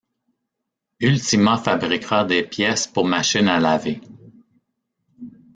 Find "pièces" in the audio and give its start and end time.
2.41-2.87